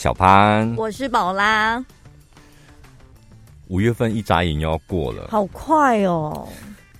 [0.00, 1.84] 小潘，我是宝拉。
[3.68, 6.48] 五月份一眨眼又要过了，好快哦！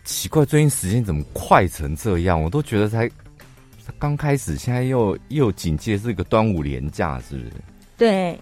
[0.05, 2.39] 奇怪，最近时间怎么快成这样？
[2.39, 3.11] 我都觉得才
[3.99, 7.53] 刚开始，现在又又紧接这个端午连假，是不是？
[7.97, 8.39] 对。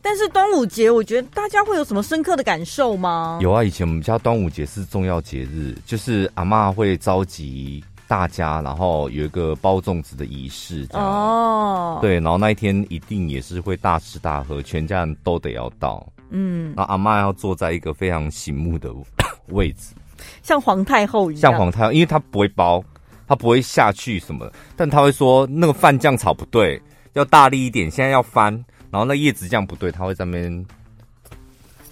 [0.00, 3.38] 但是端午节，我觉得大家会有什么深刻的感受吗？
[3.42, 7.84] 有啊，以前我们家端午节是重要节日，就是阿妈会召集。
[8.08, 11.06] 大家，然后有一个包粽子的仪式，这样。
[11.06, 18.90] 哦，对，然后那一天一定也是会大吃大喝，全家人都得要到，嗯，然后阿妈要坐在一个非常醒目的
[19.48, 19.94] 位置，
[20.42, 22.82] 像皇太后一样，像皇太后，因为她不会包，
[23.26, 26.80] 她不会下去什么，但她会说那个饭酱炒不对，
[27.12, 28.52] 要大力一点，现在要翻，
[28.90, 30.66] 然后那叶子酱不对，她会在那边。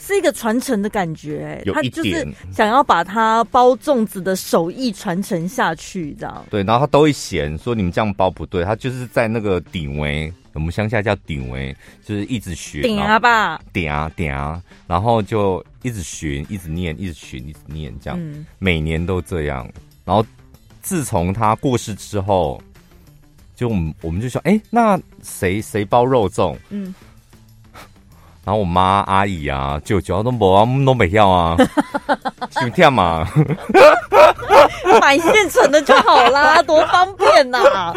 [0.06, 6.46] 是一个传承的感觉，他就是想要把他包粽子的手艺传承下去，这样。
[6.48, 19.68] 对，然后他都会嫌说你们这样包不对，他就是在那个顶围，我们乡下叫顶围，就是一直学顶啊吧，顶啊顶啊，然后就一直学，一直念，一直学，一直念，这样，嗯、每年都这样。
[20.04, 20.24] 然后
[20.82, 22.62] 自从他过世之后，
[23.56, 26.56] 就我们我们就说，哎、欸，那谁谁包肉粽？
[26.70, 26.94] 嗯。
[28.46, 31.56] 然后我妈、阿姨啊、舅舅都无啊，都没要啊，
[32.62, 33.26] 就这样嘛，
[35.00, 37.92] 买现成的就好啦，多方便呐、啊！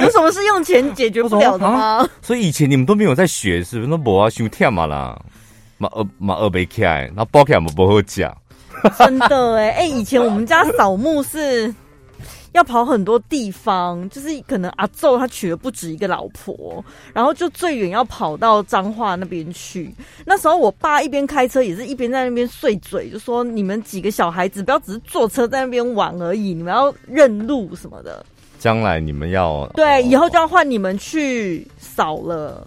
[0.00, 1.78] 有什么是用钱解决不了的吗？
[2.00, 3.90] 啊、所以以前你们都没有在学，是不是？
[3.90, 5.20] 都无啊，就这样嘛啦，
[5.76, 8.34] 嘛二嘛二没开，那包起来嘛不好讲。
[8.98, 11.74] 真的哎哎、欸，以前我们家扫墓是。
[12.52, 19.92] 要跑很多地方，就是可能阿祖他娶了不止一个老婆，然后就最远要跑到彰化那边去。
[20.24, 28.26] 那时候我爸一边开车，也是一边在那边碎嘴，就说：“你们几个小孩子不要只是坐车在那边玩而已，你们要认路什么的。
[28.58, 32.66] 将来你们要对，以后就要换你们去扫了。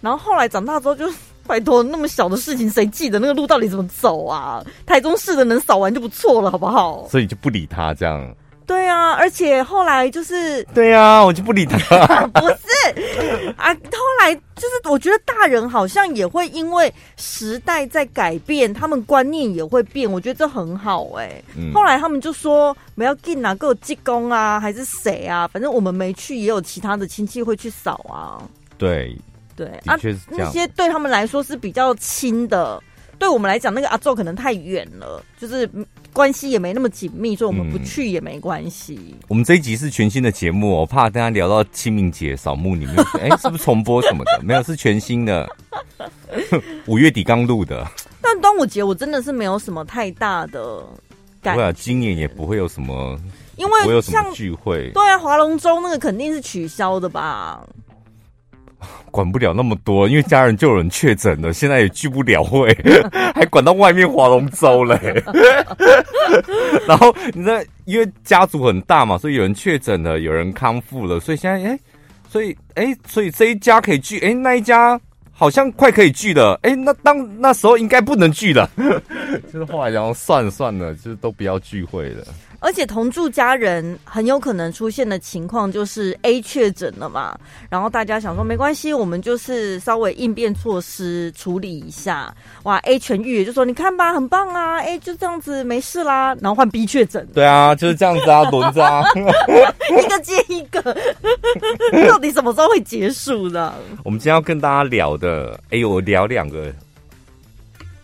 [0.00, 1.16] 然后后来长大之后就，就
[1.46, 4.64] 拜托那么小的事情，谁记得那个路到底怎么走啊？
[4.86, 7.06] 台中市的能扫完就不错了，好不好？
[7.08, 8.32] 所以就不理他这样。”
[8.66, 11.78] 对啊，而且后来就是对啊，我就不理他。
[12.34, 20.10] 不是啊，后来就是我觉得大人好像也会因为时代在改变，他们观念也会变。
[20.10, 21.44] 我觉得这很好哎、欸。
[21.56, 25.46] 嗯、后来他们就说没要进哪个济公啊，还是谁啊？
[25.46, 28.42] 反正我们没去，也有其他的亲戚会去扫啊。
[28.76, 29.16] 对
[29.54, 29.96] 对啊，
[30.28, 32.82] 那些对他们来说是比较亲的，
[33.16, 35.70] 对我们来讲，那个阿昼可能太远了，就是。
[36.16, 39.18] 关系也没那么紧密，所以我们不去也没关系、嗯。
[39.28, 44.40] 我们这一集是全新的节目，我怕大家聊到清明节扫墓，你们 哎，是不是重播什么的？
[44.42, 45.46] 没有，是全新的。
[46.86, 47.86] 五月底刚录的。
[48.22, 50.82] 但端午节我真的是没有什么太大的
[51.42, 51.56] 感觉。
[51.56, 53.20] 不会啊，今年也不会有什么，
[53.56, 54.90] 因为不会有什么聚会。
[54.94, 57.62] 对啊，划龙舟那个肯定是取消的吧。
[59.10, 62.76] 管不了那么多，因为家人就有人确诊了，现在也聚不了会，
[63.34, 64.98] 还管到外面划龙舟嘞。
[66.86, 71.80] 然后你知道，因为家族很大嘛，所以有人确诊了，有人康复了，所以现在哎、欸，
[72.28, 75.00] 所以哎、欸，所以这一家可以聚，哎、欸，那一家
[75.32, 78.68] 好像快可以聚了，哎、欸，那当那时候应该不能聚了，
[79.52, 82.24] 就是后来然后算了算了，就是都不要聚会了。
[82.60, 92.34] 而且同住家人很有可能出现的情况就是 A 确诊了嘛，然后大家想说没关系，我们就是稍微应变措施处理一下。
[92.64, 96.36] 哇，A 痊愈就说你看吧，很棒啊，A 就这样子没事啦。
[96.40, 99.04] 然后换 B 确诊，对啊，就是这样子啊， 轮着啊，
[99.90, 100.80] 一个接一个，
[102.08, 103.74] 到底什么时候会结束呢？
[104.04, 106.72] 我们今天要跟大家聊的，哎呦，我聊两个，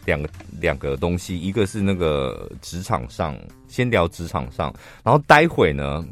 [0.05, 0.29] 两个。
[0.61, 3.37] 两个东西，一个是那个职场上，
[3.73, 4.71] 先聊职场上，
[5.03, 6.05] 然后待会呢，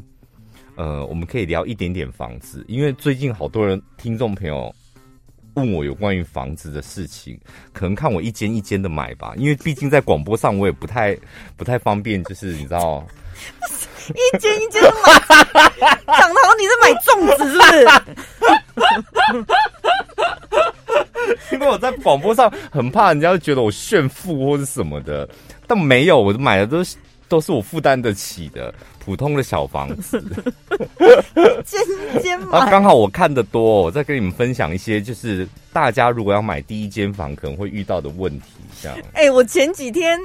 [0.75, 4.73] 呃，我们可以聊一点点房子，因为最近好多人听众朋友
[5.53, 7.39] 问我有关于房子的事情，
[7.71, 11.15] 可能看我一间一间的买吧，因为毕竟在广播上我也不太
[11.55, 13.05] 不太方便，就是你知道，
[14.09, 17.85] 一间一间的买，讲的好像你是买粽子是不是？
[21.53, 25.29] 因为我在广播上很怕人家觉得我炫富或者什么的，
[25.67, 26.97] 但没有，我买的都是
[27.31, 30.21] 都是我负担得起的普通的小房子。
[31.63, 38.47] 间间买，啊，刚好我看的多，我再跟你们分享一些，就是大家如果要买第一间房可能会遇到的问题，
[38.81, 38.97] 这样。
[39.13, 40.19] 哎、欸，我前几天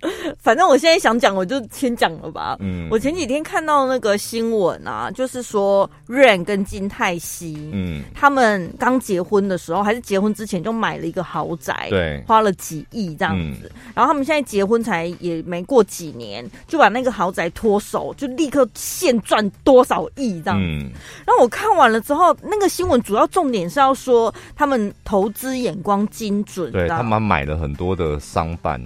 [0.38, 2.56] 反正我现在想讲，我就先讲了吧。
[2.60, 13.70] 嗯，我前几天看到那个新闻啊，就是说 Rain 跟金泰熙，嗯，他们刚结婚的时候，还是结婚之前就买了一个豪宅，对，花了几亿这样子。
[13.72, 20.64] 嗯、然后他们现在结婚才也没过几年，就把那个豪宅脱手，就立刻现赚多少亿这样子。
[20.66, 20.90] 嗯、
[21.26, 28.80] 然后我看完了之后，那个新闻主要重点是要说他们投资眼光精准，对他们买了很多的商办。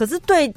[0.00, 0.50] 可是对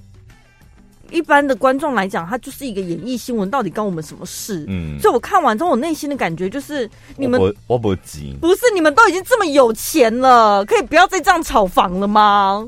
[1.12, 4.64] 一般的观众来讲，它就是一个演艺新闻，到底关我们什么事？
[4.70, 12.66] 嗯，所以我看完之后，我内心的感觉就是，你们我我不急，不是你们都已经这么有钱了，可以不要再这样炒房了吗？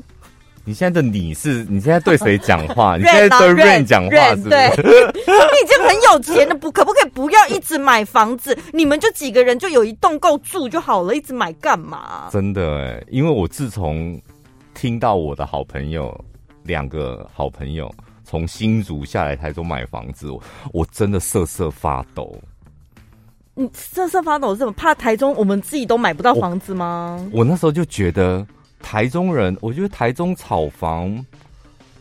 [0.66, 2.96] 你现在的你是你现在对谁讲话？
[3.00, 4.50] 你现在对 Rain 讲话是不是？
[4.50, 8.54] 对， 你已经很有钱了，不可不可以不要一直买房子？
[8.70, 12.28] 你们就几个人就有一栋够住就好了，一直买干嘛？
[12.30, 14.20] 真的哎，因为我自从
[14.74, 16.14] 听到我的好朋友。
[16.66, 17.92] 两个好朋友
[18.24, 20.42] 从新竹下来台中买房子，我，
[20.72, 22.36] 我真的瑟瑟发抖。
[23.54, 24.72] 你瑟瑟发抖是什么？
[24.72, 27.16] 怕台中我们自己都买不到房子吗？
[27.32, 28.46] 我，我那时候就觉得
[28.80, 31.24] 台中人，我觉得台中炒房，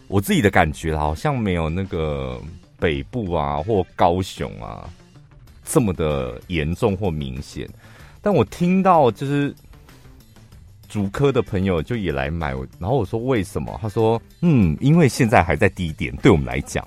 [0.07, 2.41] 我自己的感觉好像没有那个
[2.79, 4.89] 北部啊或高雄啊
[5.63, 7.69] 这么的严重或明显。
[8.21, 9.56] 但我听到就是。
[10.89, 12.49] 竹科的朋友就也来买，
[12.79, 13.77] 然后我说为什么？
[13.81, 16.85] 他说嗯，因为现在还在低点，对我们来讲，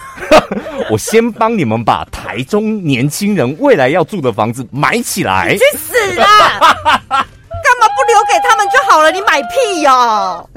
[0.90, 5.56] 我先帮你们把台中年轻人未来要住的房子买起来。
[5.56, 6.58] 去死啦！
[7.62, 9.10] 干嘛不留给他们就好了？
[9.12, 10.50] 你买屁哟、哦！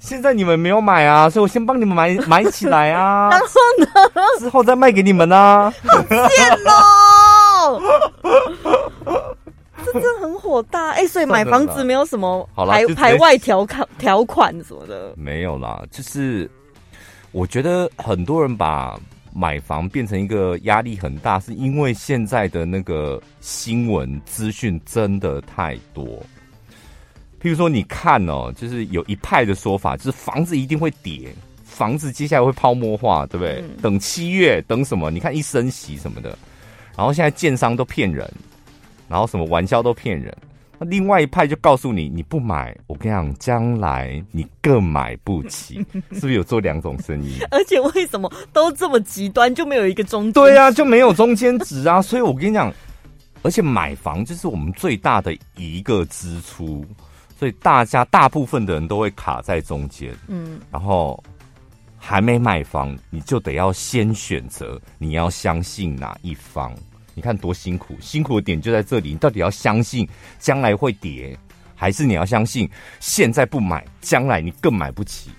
[0.00, 3.28] 现在你们没有买啊，所以我先帮你们买 买起来啊。
[3.30, 3.46] 然后
[3.78, 3.86] 呢？
[4.40, 5.72] 之后再卖给你们啊。
[5.86, 6.18] 好贱
[6.66, 7.82] 哦！
[9.84, 15.82] 这真的很火大哎、欸，所以买房子没有什么排排外条款条款什么的，没有啦。
[15.90, 16.50] 就是
[17.32, 18.98] 我觉得很多人把
[19.32, 26.04] 买房变成一个压力很大，是因为现在的那个新闻资讯真的太多。
[27.42, 33.60] 譬如说，你看哦，就是有一派的说法，就是房子一定会跌，房子接下来会泡沫化，对不对？
[33.60, 35.10] 嗯、等七月，等什么？
[35.10, 36.38] 你看一升息什么的，
[36.96, 38.32] 然后现在建商都骗人。
[39.14, 40.36] 然后什么玩笑都骗人，
[40.76, 45.76] 那另外一派就告诉你，你不买，我跟你讲，将来你更买不起，
[46.10, 47.38] 是不是有做两种生意？
[47.52, 50.32] 而且为什么都这么极端，就没有一个中间？
[50.32, 52.02] 对啊，就没有中间值啊！
[52.02, 52.74] 所以我跟你讲，
[53.42, 56.84] 而且买房就是我们最大的一个支出，
[57.38, 60.12] 所以大家大部分的人都会卡在中间。
[60.26, 61.22] 嗯，然后
[61.96, 66.74] 还没买房，你就得要先选择你要相信哪一方。
[67.14, 69.10] 你看多辛苦，辛苦的点就在这里。
[69.10, 70.06] 你到底要相信
[70.38, 71.38] 将来会跌，
[71.74, 72.68] 还是你要相信
[73.00, 75.30] 现在不买，将来你更买不起？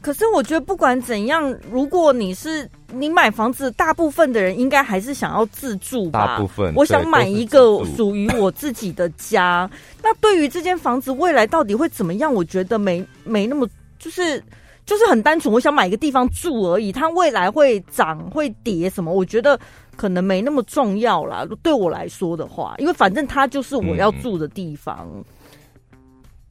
[0.00, 6.26] 可是我觉得不管怎样，如果你是你买房子，大部分的人应该还是想要自住吧？
[6.26, 9.68] 大部分，我想买一个属于我自己的家。
[10.00, 12.32] 那对于这间房子未来到底会怎么样？
[12.32, 13.68] 我觉得没没那么
[13.98, 14.40] 就是
[14.84, 16.92] 就是很单纯，我想买一个地方住而已。
[16.92, 19.12] 它未来会涨会跌什么？
[19.12, 19.58] 我觉得。
[19.96, 25.08] 可能没那么重要啦，对我来说的话，因为反正它就是我要住的地方。
[25.14, 25.24] 嗯、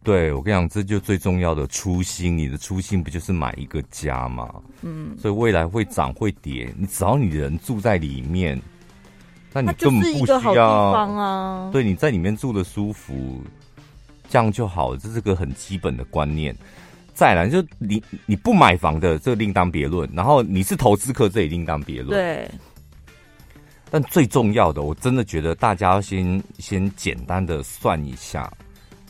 [0.03, 2.37] 对，我跟你讲，这就最重要的初心。
[2.37, 4.53] 你的初心不就是买一个家吗？
[4.81, 8.59] 嗯，所以未来会涨会跌，你只要你人住在里面，
[9.53, 10.41] 那你根本不需要。
[10.41, 11.69] 地方啊。
[11.71, 13.41] 对，你在里面住的舒服，
[14.29, 14.97] 这样就好了。
[14.97, 16.55] 这是个很基本的观念。
[17.13, 20.09] 再来，就你你不买房的，这另当别论。
[20.13, 22.09] 然后你是投资客，这也另当别论。
[22.09, 22.49] 对。
[23.89, 28.51] 但最重要的，我真的觉得大家要先先简单的算一下，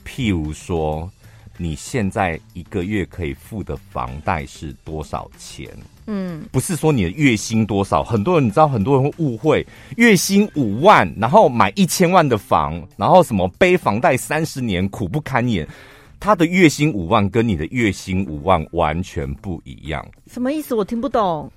[0.05, 1.09] 譬如说，
[1.57, 5.69] 你现在一个月可以付的房贷是多少钱？
[6.07, 9.65] 嗯，不是说你的月薪多少，很多人你知道，很多人会误会，
[9.97, 15.67] 月薪五万，然后买一千万的房，然后什么背房贷三十年苦不堪言，
[16.19, 20.05] 他的月薪五万跟你的月薪五万完全不一样。
[20.27, 20.75] 什么意思？
[20.75, 21.51] 我听不懂。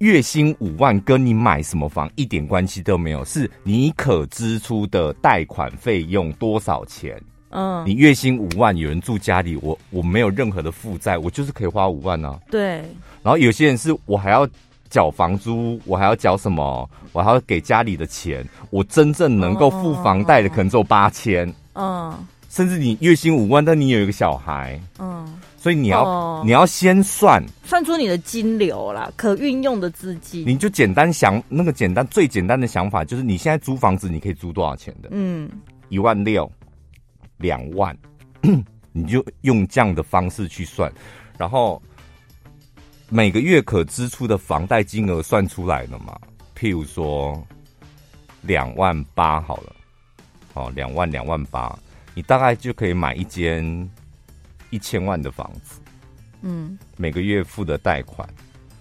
[0.00, 7.20] 月薪五万跟你买什么房一点关系都没有，是你可支出的贷款费用多少钱？
[7.50, 12.40] 嗯，你月薪五万，有人住家里，我我没有任何的负债，我就是可以花五万呢、啊。
[12.50, 12.76] 对。
[13.22, 14.48] 然后有些人是我还要
[14.88, 16.88] 缴房租，我还要缴什么？
[17.12, 21.52] 我还要给家里的钱，我真正能够付房贷的可能只有八千。
[21.74, 22.16] 嗯。
[22.48, 24.80] 甚至你月薪五万，但你有一个小孩。
[24.98, 25.28] 嗯。
[25.60, 30.42] 所以你要、哦、你要先算算出你的金流啦，可运用的资金。
[30.46, 35.10] 你就简单想那个简单最简单的想法，就是你现在租房子，你可以租多少钱的？
[35.12, 35.50] 嗯，
[35.90, 36.50] 一万六，
[37.36, 37.94] 两万，
[38.92, 40.90] 你就用这样的方式去算。
[41.36, 41.80] 然后
[43.10, 46.18] 每个月可支出的房贷金额算出来了嘛？
[46.58, 47.46] 譬如说
[48.40, 49.76] 两万八好了，
[50.54, 51.78] 哦，两万两万八，
[52.14, 53.62] 你大概就可以买一间
[54.70, 55.80] 一千万的房子。
[56.42, 58.28] 嗯，每个月付的贷款，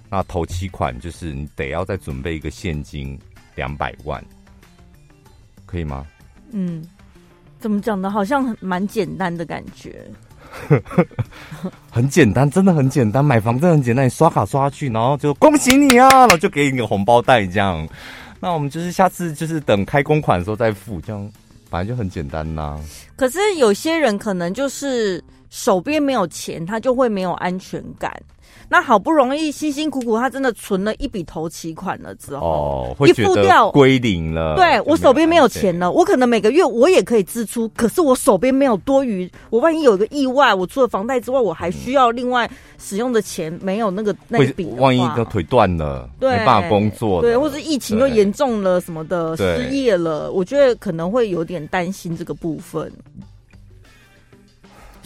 [0.09, 3.19] 那头期款就是你得要再准备一个现金
[3.55, 4.23] 两百万，
[5.65, 6.05] 可以吗？
[6.51, 6.83] 嗯，
[7.59, 8.09] 怎么讲的？
[8.09, 10.09] 好像很蛮简单的感觉。
[11.91, 13.23] 很简单，真的很简单。
[13.23, 17.87] 买房真的很简单，你刷卡刷去，然后就恭喜你啊，然后就给你个红包袋这样。
[18.39, 21.29] 那我们就是下次就是等开工款的时候再付，这样
[21.69, 22.81] 反正就很简单呐、啊。
[23.15, 28.11] 可是有些人可能就是手边没有钱，他就会没有安全感。
[28.71, 34.55] 那好不容易辛辛苦苦，他真的存了一笔头期款了之后，哦，会觉得一付掉归零了。
[34.55, 39.29] 对，我手边没有钱了，我可能每个月我也可以支出，可是我手边没有多余。
[39.49, 44.65] 我万一有一个意外，我除了房贷之外，我还需要另外使用的钱，没有那个那笔。
[44.77, 52.91] 万一个腿断了，对，没办法工作，对，或者疫情又严重了什么的，失业了，我觉得可能会有点担心这个部分。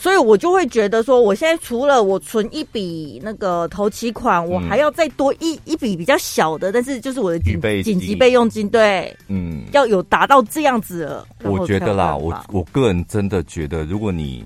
[0.04, 11.26] 所以我就会觉得说，我现在除了我存一笔那个头期款，我还要再多一一笔比较小的，但是就是我的紧紧急备用金，对，嗯，要有达到这样子了。
[11.46, 14.44] 我觉得啦，我我个人真的觉得，如果你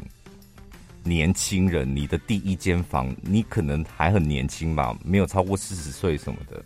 [1.01, 6.63] 年轻人，你的第一间房，你可能还很年轻吧，没有超过四十岁什么的，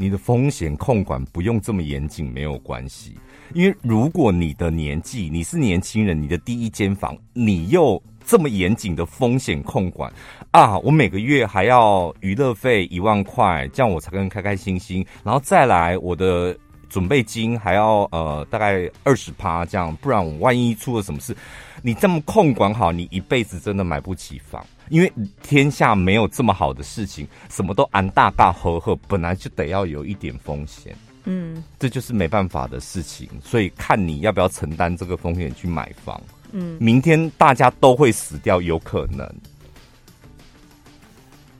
[0.00, 3.18] 你的风险控管不用这么严谨，没有关系。
[3.52, 10.10] 因为如果你的年纪，你是年轻人，你的第一间房，你又这么严谨的风险控管
[10.52, 16.56] 啊，我每个月还要娱乐费一万块，这样我才能开开心心，然后再来我的
[16.88, 21.36] 准备金还要呃大概二十趴这样，不然我万一出了什么事，
[21.82, 25.10] 你这么控管好，你一辈子真的买不起房，因为
[25.42, 30.94] 天下没有这么好的事情，什么都安大大合合，本来就得要有一点风险。
[31.24, 36.20] 嗯，这就是没办法的事情，所以看你要不要承担这个风险去买房。
[36.52, 39.30] 嗯，明天大家都会死掉，有可能，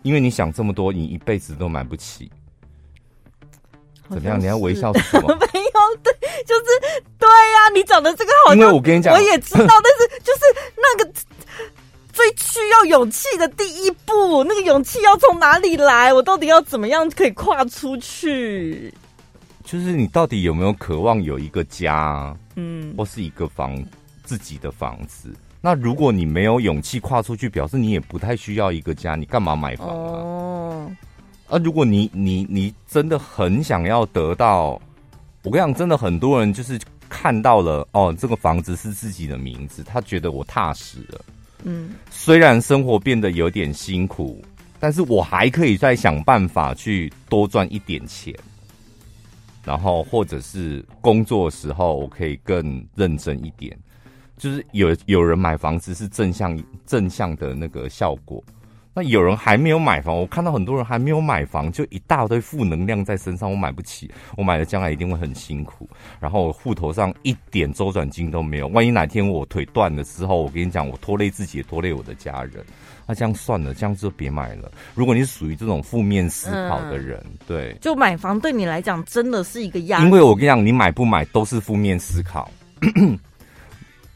[0.02, 2.30] 因为你想这么多，你一辈子都买不起。
[4.08, 4.40] 怎么样？
[4.40, 5.28] 你要微笑什么？
[5.38, 6.12] 没有，对，
[6.44, 6.64] 就是
[7.16, 7.70] 对呀、啊。
[7.72, 10.40] 你讲的这个好像，因为我跟你讲，我也知道， 但是就是
[10.74, 11.12] 那个
[12.20, 16.12] 最需要勇气的第一步，那个勇气要从哪里来？
[16.12, 18.92] 我到底要怎么样可以跨出去？
[19.64, 23.82] 就是你到底有没有渴望有一个家，嗯，或是一个房
[24.22, 25.32] 自己的房子？
[25.62, 29.94] 那如果你没有勇气跨出去，表示你也不太需要一个家，你干嘛买房啊？
[29.94, 30.92] 哦，
[31.48, 34.78] 啊，如果你你你真的很想要得到，
[35.42, 41.20] 我跟你讲，真的很多人就是看到了哦，这个房子是自己的名字，他觉得我踏实了，
[41.64, 44.42] 嗯，虽然生活变得有点辛苦，
[44.78, 48.34] 但是我还可以再想办法去多赚一点钱。
[49.62, 53.76] 然后，或者是工作时候，我可以更认真一点。
[54.38, 58.42] 就是有有人买房子是正向正向的那个效果，
[58.92, 63.50] 那有人还没有买房，我看到很多人还没有买房，就一大堆负能量在身上。
[63.50, 65.88] 我买不起，我买了将来一定会很辛苦。
[66.18, 72.64] 然后户头上一点周转金都没有，万一哪天我腿断了之后，我跟你讲，我拖累自己，也拖累我的家人。
[73.06, 74.70] 那这样算了，这样就别买了。
[74.94, 80.04] 如果你是属于这种负面思考的人，嗯、对，就买房对你来讲真的是一个压力。
[80.04, 82.50] 因为我跟你讲，你买不买都是负面思考。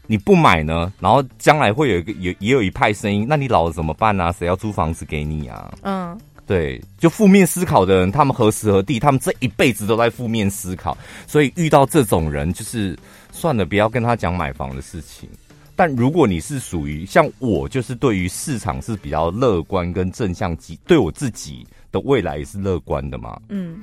[0.07, 4.31] 你不买呢，然后将来会有一个有也有一派声音，那你老了怎么办啊？
[4.31, 5.73] 谁要租房子给你啊？
[5.81, 10.97] 嗯，对，就负面思考的人，他们何时何地，他们这一辈子都在负面思考。
[11.25, 12.97] 所以遇到这种人，就是
[13.31, 15.27] 算了，不要跟他讲买房的事情。
[15.75, 23.37] 但如果你是属于像我，就是对于市场是比较乐观跟正向积，对我自己的未来也是乐观的嘛。
[23.49, 23.79] 嗯，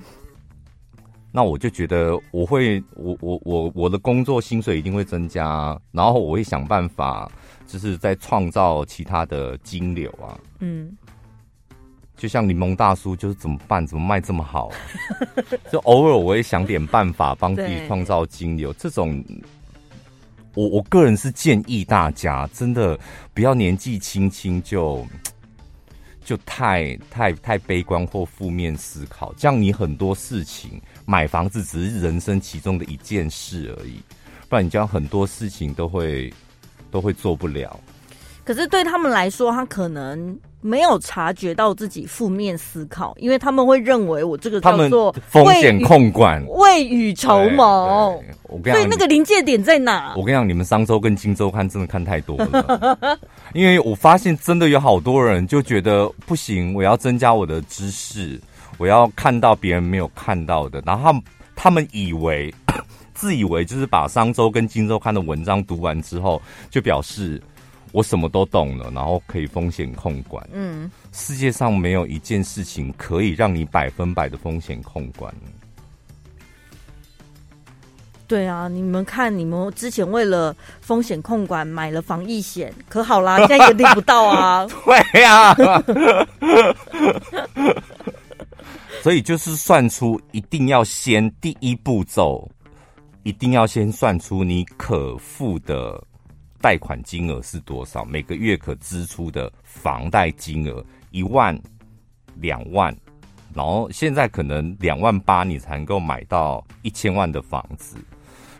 [1.33, 7.31] 那我就觉得我会，我我我我的工作薪水一定会增加，然后我会想办法，
[7.67, 10.39] 就是在创造其他的金流啊。
[10.61, 10.97] 嗯，
[12.17, 13.87] 就像柠檬大叔，就是怎么办？
[13.87, 14.71] 怎么卖这么好？
[15.73, 19.25] 就偶尔我会想点办法帮自己创造金流，这种。
[20.55, 22.99] 我我个人是建议大家，真的
[23.33, 25.03] 不要年纪轻轻就
[26.25, 34.01] 就太太太悲观或负面思考，这样你很多事情买房子只是人生其中的一件事而已，
[34.49, 36.33] 不然你这样很多事情都会
[36.91, 37.79] 都会做不了。
[38.45, 48.23] 可是对他们来说，他可能没有察觉到自己负面思考，因为他们会认为我这个叫做风险控管、未雨绸缪。
[48.45, 50.15] 我跟你讲，所以那个临界点在哪？
[50.17, 53.19] 我跟你讲，你们商周跟荆州看真的看太多了，
[53.55, 58.41] 因为我发现真的有好多人就觉得不行，我要增加我的知识，
[58.79, 61.23] 我要看到别人没有看到的，然后他们
[61.57, 62.55] 他们以为
[63.15, 66.41] 自以为就是把商周跟荆州刊的文章读完之后，
[66.71, 67.43] 就表示。
[67.93, 70.45] 我什么都懂了，然后可以风险控管。
[70.53, 75.33] 嗯，世界上没有一件事情可以让你百分百的风险控管。
[78.27, 84.67] 对啊，你们看，你们之前为了风险控管买了防疫险，可好啦，现在也领不到啊。
[85.13, 85.55] 对啊，
[89.03, 92.51] 所以就是算出，一定要先第一步骤，
[93.23, 96.03] 一定要先算出你可付的。
[96.63, 98.05] 贷款金额是多少？
[98.05, 101.61] 每个月可支出的房贷金额一万、
[102.37, 102.97] 两万，
[103.53, 107.97] 然后现在可能两万八你才能够买到一千万的房子。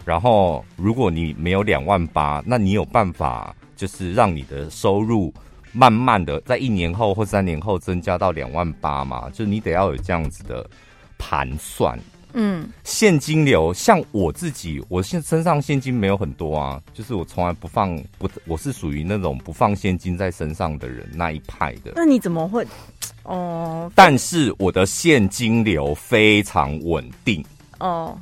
[0.05, 5.33] 然后如果你没有两万八，那你有办法就是让你的收入
[5.71, 9.31] 慢慢的在一年后或三年后增加到两万八嘛？
[9.31, 10.69] 就你得要有这样子的
[11.17, 11.97] 盘算。
[12.35, 21.93] 嗯，现金流像我自己，我现身上现金没有很多啊，就是我从来不放不，我是属于那种不放现金在身上的人那一派的。
[21.97, 22.67] 那你怎么会？
[23.25, 27.45] 哦，但是我的现金流非常稳定
[27.79, 28.19] 哦，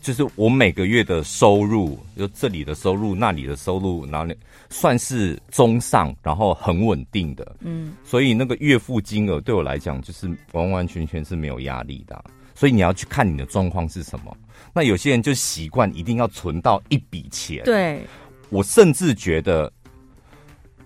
[0.00, 4.34] 就是我每个月的收入，就这里的收入，那里的收入，然后
[4.70, 7.56] 算是中上，然后很稳定的。
[7.60, 12.24] 嗯，所以那个月付金额对我来讲，就是完完全全是没有压力的。
[12.56, 14.36] 所以你要去看你的状况是什么。
[14.72, 17.62] 那有些人就习惯一定要存到一笔钱。
[17.64, 18.00] 对，
[18.48, 19.70] 我甚至觉得，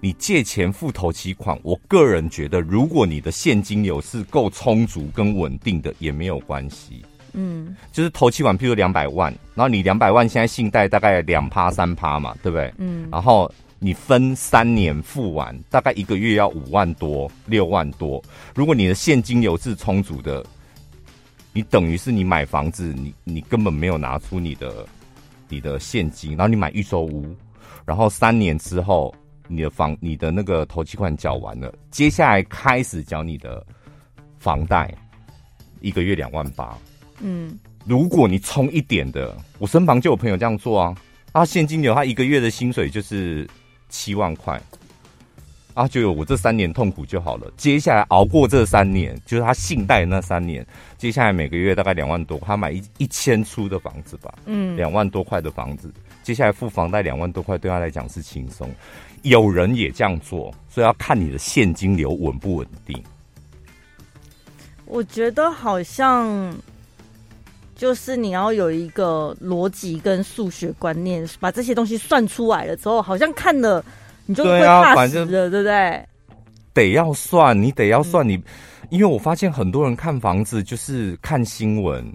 [0.00, 7.04] 你借钱付头期款，我个人觉得，如果你的现金流是够充足跟稳定的，也没有关系。
[7.32, 12.72] 嗯，就是头期款，譬如两百万，然后你两百万现在信贷大概两趴三趴嘛，对不对？
[12.78, 18.22] 嗯，然后你分三年付完，大概一个月要五万多六万多。
[18.54, 20.44] 如果你的现金流是充足的。
[21.52, 24.86] 你等于是你买房子，你你根本没有拿出你的
[25.48, 27.34] 你的现金，然后你买预售屋，
[27.84, 29.14] 然后三年之后
[29.48, 33.66] 你的房你的那个头期款缴完了，接下来开始缴你的
[34.38, 34.94] 房贷，
[35.80, 36.78] 一个月两万八。
[37.20, 40.96] 嗯，如果你充一点的，我身旁就有朋友这样做啊，
[41.32, 43.48] 他现金流他一个月的薪水就是
[43.88, 44.60] 七万块。
[45.72, 47.50] 啊，就有我这三年痛苦就好了。
[47.56, 50.66] 接下来熬过这三年，就是他信贷那三年，
[50.98, 55.90] 接下来每个月大概两万多，他买一一千出的房子吧，嗯，两万多块的房子，
[56.24, 58.68] 接下来付房贷两万多块，对他来讲是轻松。
[59.22, 63.00] 有人也这样做，所以要看你的现金流稳不稳定。
[64.86, 66.52] 我觉得好像
[67.76, 73.84] 就是你要有一个逻辑跟数学观念，把这些东西算出来了之后，好像看了。
[74.30, 76.06] 你就会怕死了，对啊，对不对？
[76.72, 78.44] 得要算，你得要算你，嗯、
[78.90, 82.06] 因为我发现很多人看房子就是看新闻，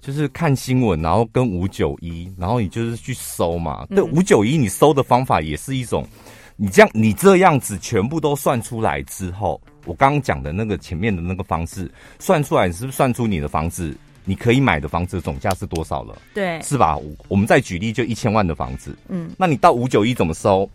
[0.00, 3.84] 就是看新闻，然后跟五九一，然后你就是去搜嘛。
[3.90, 6.06] 对，五九一你搜的方法也是一种，
[6.54, 13.92] 你这样你这样子全部都算出来之后，我刚刚讲的那个前面的那个方式算出来，你是不是算出你的房子
[14.24, 16.16] 你可以买的房子总价是多少了？
[16.32, 16.96] 对，是吧？
[17.26, 20.70] 我们再举例，就一千万的房子，嗯，那你到五九一怎么搜？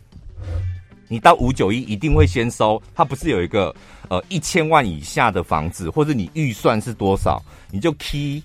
[1.09, 3.73] 你到五九一一定会先收，它不是有一个
[4.09, 8.43] 呃一千万以下的房子，或者你预算是多少，你就 key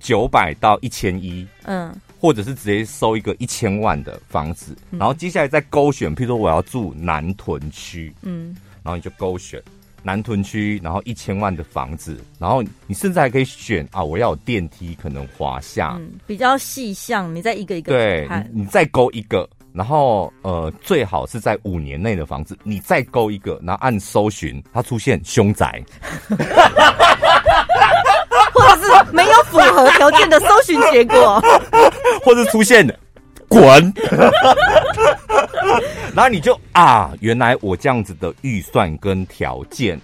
[0.00, 9.62] 九百到一千一，嗯，或者是直接收一个一千万的房子，然后接下来再勾选，譬如说我要住南屯区，嗯，然后你就勾选
[10.02, 19.46] 南屯区，然后一千万的房子，然后你甚至还可以选啊，我要有电梯，可能华夏，嗯，比较细项，你再一个一个对，你，你再勾一个。
[19.74, 25.82] 然后，呃，最好是在五年内的房子，你再勾一个，然后按搜寻，它出现凶宅，
[28.52, 31.42] 或者是没有符合条件的搜寻结果，
[32.24, 32.86] 或者出现
[33.48, 33.92] 滚，
[36.14, 40.00] 然后你就啊，原来我这样子的预算跟条件，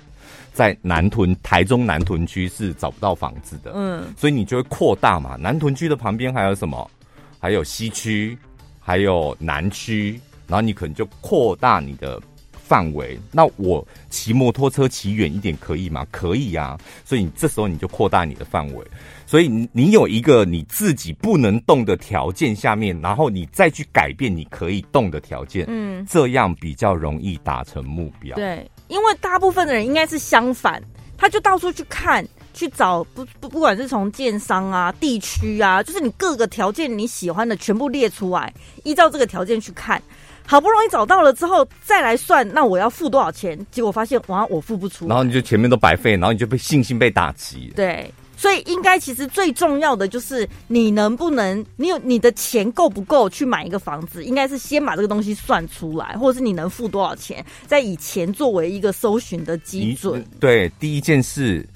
[0.52, 5.36] 在南屯、台中南屯区是找不到房子的，嗯，所以你就会扩大嘛。
[5.38, 6.90] 南屯区的旁边还有什么？
[7.38, 8.36] 还有西区。
[8.80, 12.20] 还有南区，然后你可能就扩大你的
[12.52, 13.18] 范围。
[13.30, 16.04] 那我骑摩托车骑远一点可以吗？
[16.10, 16.80] 可以呀、啊。
[17.04, 18.84] 所以你这时候你就扩大你的范围。
[19.26, 28.34] 所以你有一个你自己不能动的条件下面，然后你再去改变你可以动的条件，嗯，这样比较容易达成目标。
[28.34, 30.82] 对，因为大部分的人应该是相反，
[31.16, 32.26] 他就到处去看。
[32.60, 38.52] 去找不不不管是从建商啊、地区啊，就是你各个条件你喜欢的全部列出来，
[38.84, 40.00] 依照这个条件去看，
[40.46, 43.58] 好不容易找到了之后再来算，那我要付多少钱？
[43.70, 47.72] 结果发现哇，我付不出，然后你就前面都白费，然后你就被信心被打击。
[47.74, 54.22] 对，所以应该其实最重要的就是你能不能，你有你的钱够不够去买一个房子？
[54.22, 60.22] 应该是先把这个东西算出来，或者是你能付多少钱，再以钱作为一个搜寻的基准。
[60.38, 61.66] 对，第一件事。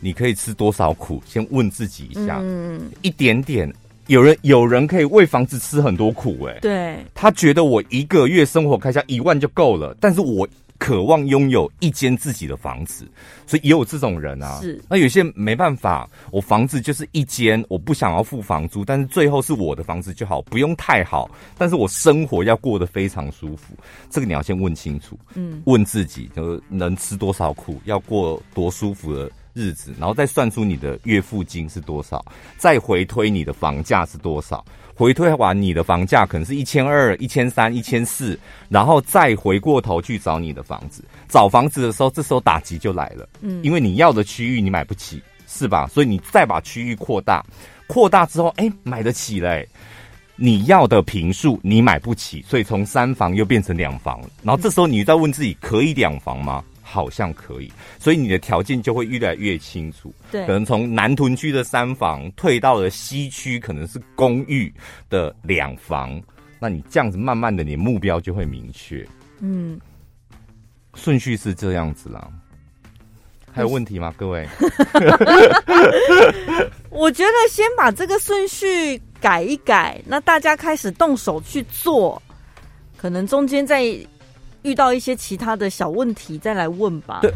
[0.00, 1.22] 你可以吃多少苦？
[1.26, 2.38] 先问自己一下。
[2.42, 3.72] 嗯，一点点。
[4.08, 7.06] 有人有人可以为房子吃很多苦，欸，哎，对。
[7.14, 13.08] 他觉得我一个月生活开销一万就够了，但是我渴望拥有一间自己的房子，
[13.46, 14.58] 所以也有这种人啊。
[14.60, 14.78] 是。
[14.90, 23.74] 那有些没办法，我房子就是一间，我不想要付房租，但是最后是我的房子就好，不用太好，但是我生活要过得非常舒服。
[24.10, 25.18] 这个你要先问清楚。
[25.32, 25.62] 嗯。
[25.64, 32.22] 问自己，就是能吃多少苦，要过多舒服的日子，然后再算出你的月付金是多少，
[32.58, 34.62] 再回推你的房价是多少，
[34.94, 38.38] 回推完你的房价可能是一千二、一千三、一千四，
[38.68, 41.04] 然后再回过头去找你的房子。
[41.28, 45.86] 找房子的时候，这时候打击就来了，嗯，因为你要的区域你买不起，是吧？
[45.86, 47.44] 所以你再把区域扩大，
[47.86, 49.66] 扩大之后，哎，买得起嘞。
[50.36, 56.64] 你要的平数你买不起，所以从三房又变成两房，然后这时候你再问自己，可以两房吗？
[56.94, 60.14] 好像可以，所以你的条件就会越来越清楚。
[60.30, 64.72] 对，可能从南屯区的三房退到了西区，可能是公寓
[65.10, 66.22] 的两房。
[66.60, 69.04] 那你这样子慢慢的，你目标就会明确。
[69.40, 69.76] 嗯，
[70.94, 72.30] 顺序是这样子啦。
[73.52, 74.48] 还有问题吗，各位？
[76.90, 82.22] 我觉得先把这个顺序改一改，那大家开始动手去做，
[82.96, 83.82] 可能中间再。
[84.64, 87.20] 遇到一些其他的小问题再来问吧。
[87.22, 87.32] 对，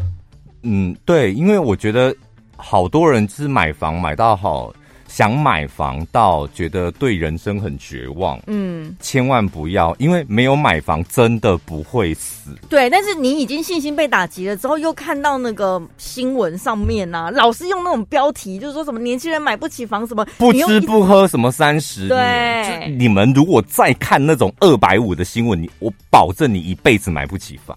[0.63, 2.13] 嗯，对，因为我觉得
[2.57, 4.73] 好多人是买房买到好，
[5.09, 8.39] 想买房到觉得对人生很绝望。
[8.47, 12.55] 嗯，千万不要，因为没有买房真的不会死。
[12.69, 22.09] 对，但是你已经信心被打击了之后，又看到那个新闻上面啊，老是用那种标题，就是说什么年轻人买不起房，什么不吃不喝什么三十年。
[22.09, 27.75] 对，你们如果再看那种二百五的新闻，你我保证你一辈子买不起房。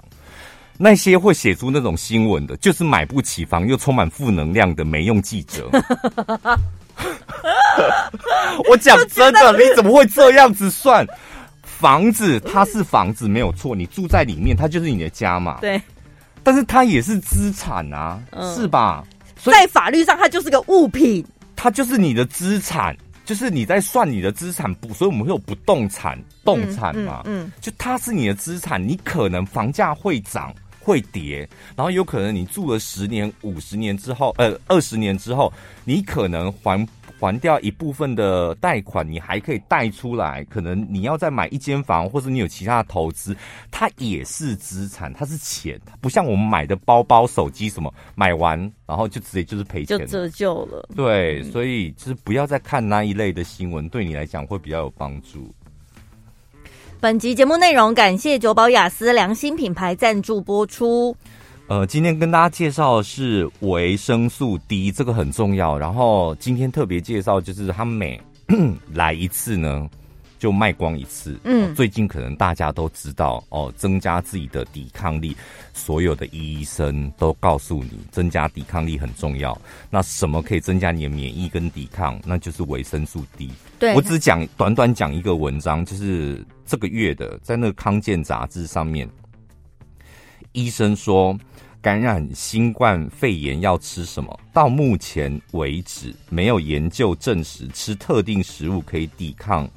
[0.78, 5.70] 那些会写出那种新闻的，就是买不起房又充满负能量的没用记者。
[8.68, 11.06] 我讲真的，你怎么会这样子算？
[11.62, 15.58] 房子它是房子没有错，你住在里面，它就是你的家嘛。
[15.60, 15.80] 对，
[16.42, 19.04] 但是它也是资产啊，嗯、是吧？
[19.42, 21.24] 在法律上，它就是个物品，
[21.56, 27.22] 它就是你的资产，就是你在算你的资产，不，所以我们会有不动产、动产嘛。
[27.24, 30.54] 嗯，嗯嗯就它是你的资产，你可能房价会涨。
[30.82, 35.52] 会跌，然后有可能你住了十年、五十年之后，呃，二十年之后，
[35.84, 36.88] 你可能还
[37.20, 40.44] 还掉一部分的贷款，你还可以贷出来。
[40.50, 43.36] 可能你要再买一间房，或者你有其他的投资，
[43.70, 50.88] 它也是资产，它是钱，它不像我们买的包包、手机什么，买完然后就直接就是赔钱，就折旧了。
[50.96, 55.54] 对，所以就是不要再看那一类的新闻，对你来讲会比较有帮助。
[57.02, 61.16] 本集节目内容感谢九宝雅思良心品牌赞助播出。
[61.66, 65.76] 呃，今天跟大家介绍的是维生素 D，这个很重要。
[65.76, 68.22] 然后今天特别介绍就是它每
[68.94, 69.90] 来一次呢，
[70.42, 71.38] 就卖光一次。
[71.44, 75.36] 嗯，最近可能大家都知道哦，增加自己的抵抗力，
[75.72, 79.56] 所有的医生都告诉你，增加抵抗力很重要。
[79.88, 82.20] 那什么可以增加你的免疫跟抵抗？
[82.26, 83.52] 那就是维生素 D。
[83.78, 86.44] 对，我只讲短短讲一个文章，就是。
[86.64, 89.06] 这个月的，在那个康健杂志上面，
[90.52, 91.36] 医生说
[91.82, 94.40] 感染新冠肺炎要吃什么？
[94.54, 99.68] 到目前为止，没有研究证实吃特定食物可以抵抗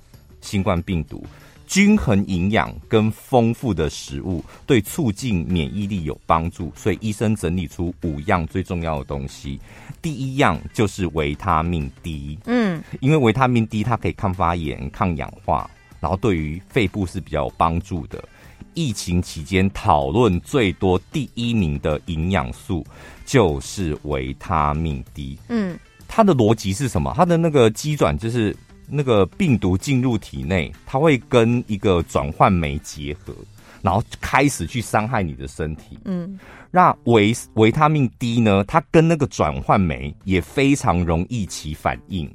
[0.46, 1.26] 新冠病毒。
[1.68, 9.60] 均衡营养跟丰富的食物对促进免疫力有帮助，所以医生整理出五样最重要的东西。
[10.00, 15.68] 第一样就是维他命 D，嗯，因为维他命 D 它可以抗发炎、抗氧化。
[16.00, 18.24] 然后对于肺部是比较有帮助的。
[18.76, 22.86] 疫情期间讨论最多第一名的营养素
[23.26, 25.40] 就是维他命 D。
[25.48, 27.12] 嗯，它的逻辑是什么？
[27.16, 28.56] 它的那个基转就是
[28.88, 33.34] 那个病毒进入体内，它会跟一个转换酶结合，
[33.82, 35.98] 然后开始去伤害你的身体。
[36.06, 36.40] 嗯，
[36.72, 38.64] 那维维他命 D 呢？
[38.66, 42.30] 它跟那个转换酶也非常容易起反应。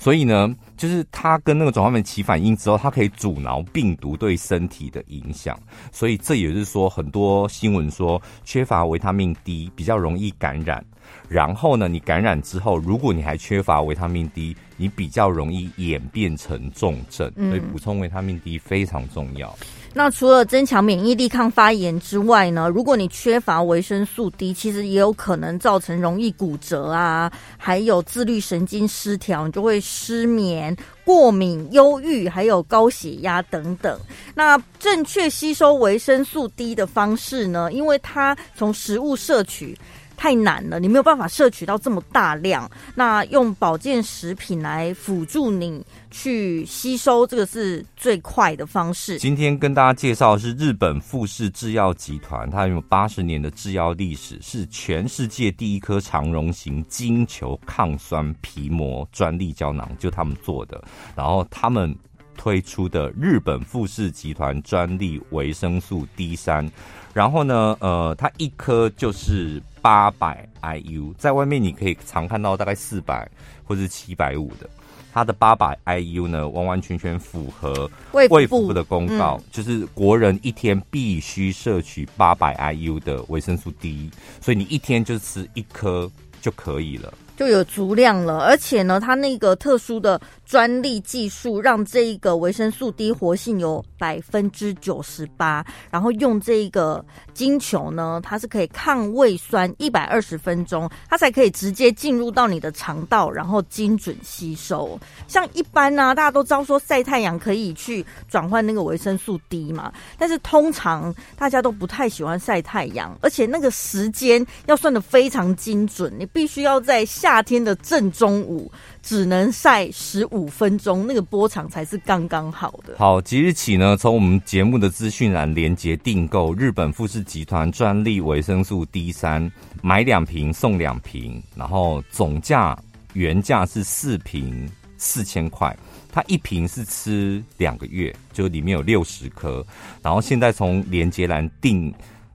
[0.00, 5.60] 所以呢，就是它跟那个转化酶起反应之后，它可以阻挠病毒对身体的影响。
[5.92, 10.82] 所以这也是说，很多新闻说缺乏维他命 D 比较容易感染。
[11.28, 17.30] 然后呢，你感染之后，如果你还缺乏维他命 D，你比较容易演变成重症。
[17.36, 19.54] 所以补充维他命 D 非常重要。
[19.92, 33.98] 那除了增强免疫力、抗发炎之外呢，如果你缺乏维生素 D，其实也有可能造成容易骨折啊，还有自律神经失调，你就会失眠、过敏、忧郁，还有高血压等等。
[34.32, 37.72] 那正确吸收维生素 D 的方式呢？
[37.72, 39.76] 因为它从食物摄取。
[40.20, 42.70] 太难了，你没有办法摄取到这么大量。
[42.94, 49.18] 那用保健食品来辅助你去吸收，这个是最快的方式。
[49.18, 60.84] 今天跟大家介绍是日本富士制药集团，它有八十年的制药历史，是全世界第一颗长绒型金球抗酸皮膜专利胶囊，就他们做的。
[61.16, 61.96] 然后他们
[62.36, 66.70] 推出的日本富士集团专利维生素 D 三。
[67.12, 73.28] 然后呢，呃，它一颗就是八百 IU，在外面你可以常看到大概四百
[73.64, 74.68] 或者七百五的，
[75.12, 87.12] 它的八百 IU 呢，完完全全符合卫福部的公告，嗯，就是国人一天必须摄取八百 IU 的维生素 D，所以你一天就吃一颗就可以了。
[87.40, 95.64] 就有足量了，而且呢，它那个特殊的专利技术，让这一个维生素 D 活性有百分之九十八。
[95.90, 105.00] 然后用这一个金球呢，它是可以抗胃酸一百二十分钟，它才可以直接进入到你的肠道，然后精准吸收。
[105.26, 117.29] 像一般呢、大家都知道说晒太阳可以去转换那个维生素 D 嘛，但是通常大家都不太喜欢晒太阳，而且那个时间要算得非常精准，你必须要在夏。
[117.30, 118.68] 夏天的正中午，
[119.04, 122.96] 只能晒十五分钟，那个波长才是刚刚好的。
[122.98, 129.48] 好，即日起呢，从我们节目的资讯栏连接订购日本富士集团专利维生素 D 三，
[129.80, 132.76] 买两瓶送两瓶，然后总价
[133.12, 135.78] 原价是四瓶四千块，
[136.10, 139.64] 它一瓶是吃两个月，就里面有六十颗，
[140.02, 141.94] 然后现在从连接栏订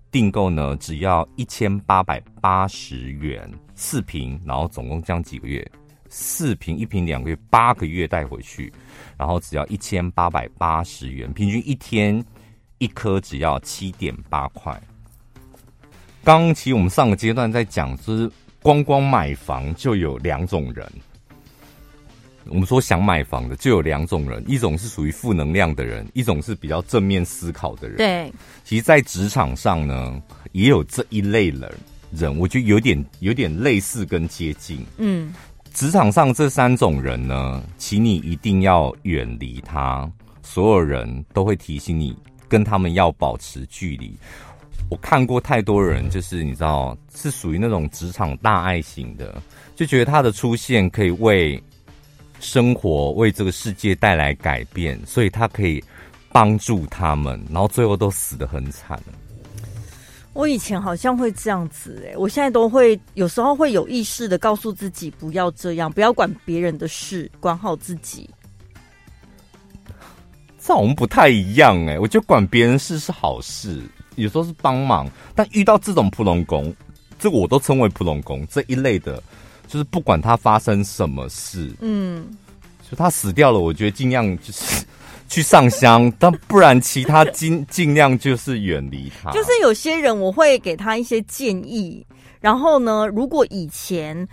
[0.10, 3.52] 订购呢，只要一千八百八十元。
[3.76, 5.70] 四瓶，然后总共这样几个月？
[6.08, 8.72] 四瓶，一瓶两个月，八个月带回去，
[9.18, 12.24] 然后只要一千八百八十元，平均一天
[12.78, 14.80] 一颗只要七点八块。
[16.24, 20.90] 刚其实我们上个阶段在讲，就是光光买房就有两种人。
[22.48, 27.98] 我们说想买房的就有两种人，一种是属于负能量的人，一种是比较正面思考的人。
[27.98, 28.32] 对，
[28.64, 31.76] 其实，在职场上呢，也有这一类人。
[32.16, 34.86] 人，我觉得有点有点类似跟接近。
[34.98, 35.34] 嗯，
[35.74, 40.10] 职场上这三种人呢，请你一定要远离他。
[40.42, 42.16] 所有人都会提醒你，
[42.48, 44.18] 跟他们要保持距离。
[44.90, 49.42] 我看过太多人，就是你知道，是属于那种职场大爱型的，
[49.76, 51.62] 就觉得他的出现可以为
[52.40, 55.84] 生活、为这个世界带来改变，所以他可以
[56.32, 59.02] 帮助他们，然后最后都死得很惨。
[60.36, 68.30] 我以前好像会这样子哎、欸，我现在都会有时候会有意识的告诉自己不要这样，不要管别人的事，管好自己。
[70.60, 73.82] 这我们不太一样哎、欸，我觉得管别人事是好事，
[74.16, 76.76] 有时候是帮忙，但遇到这种普龙工，
[77.18, 79.24] 这个我都称为普龙工这一类的，
[79.68, 82.28] 就是不管他发生什么事，嗯，
[82.92, 84.86] 就他死掉了，我觉得尽量就是。
[85.36, 89.30] 去上香，但不然其他尽尽量就是远离他。
[89.32, 92.08] 就是有些人我会给他一些建议，
[92.40, 94.26] 然后呢，如果以前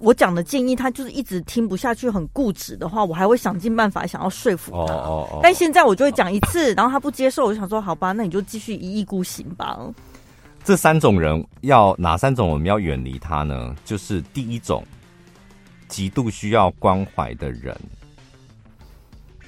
[0.00, 4.92] 我讲的建议他就是一直听不下去，很固执的话，我还会想尽办法想要说服他。
[4.92, 5.40] 哦哦哦。
[5.42, 9.78] 但现在我就会讲一次，然后他不接受，我就想说好吧，那你就继续一意孤行吧。
[10.62, 13.74] 这三种人要哪三种我们要远离他呢？
[13.82, 14.84] 就是第一种，
[15.88, 17.74] 极度需要关怀的人。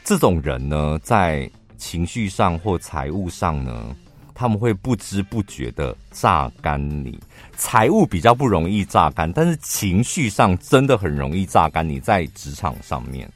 [0.05, 3.95] 这种人呢，在情绪上或财务上呢，
[4.35, 7.19] 他们会不知不觉的榨干你。
[7.57, 12.01] 财务比较不容易榨干，但是情绪上真的很容易榨干你。
[12.01, 13.31] 在职场上面，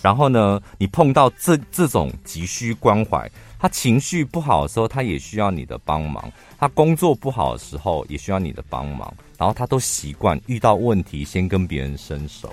[0.00, 6.22] 然后呢，你碰到这这种急需关怀，他情绪不好的时候，他也需要你的帮忙；
[6.56, 9.12] 他工作不好的时候，也需要你的帮忙。
[9.36, 12.52] 然后他都习惯遇到问题先跟别人伸手。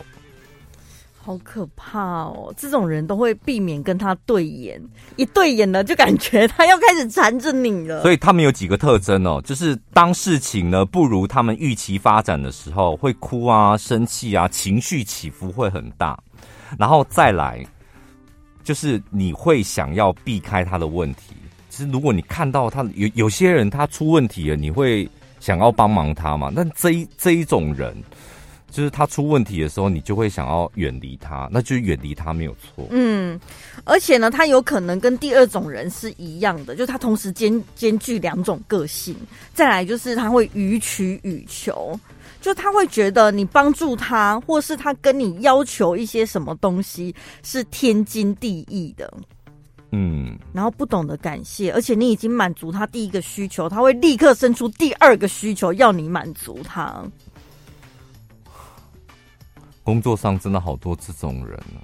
[1.26, 2.54] 好可怕哦！
[2.58, 4.82] 这种人都会避免跟他对眼，
[5.16, 8.02] 一对眼了就感觉他要开始缠着你了。
[8.02, 16.20] 所以他们有几个特征哦，就是当事情呢不如他们预期发展的时候，会哭啊、生气啊，情绪起伏会很大。
[16.78, 17.66] 然后再来，
[18.62, 21.34] 就是你会想要避开他的问题。
[21.70, 25.10] 其实如果你看到他有有些人他出问题了，你会
[25.40, 26.52] 想要帮忙他嘛？
[26.54, 27.96] 那这一这一种人。
[28.74, 32.88] 就是他出问题的时候，你就会想要远离他，那就是远离他没有错。
[32.90, 33.40] 嗯，
[33.84, 39.16] 而且呢，他有可能跟第二种人是一样的，就是他同时兼兼具两种个性。
[39.54, 41.98] 再来就是他会予取予求，
[42.42, 49.14] 就他会觉得你帮助他，或是他跟你要求一些什么东西是天经地义的。
[49.92, 57.04] 嗯，然后不懂得感谢，而且你已经满足他第一个需求，他会立刻生出第二个需求要你满足他。
[59.84, 61.84] 工作上真的好多这种人啊，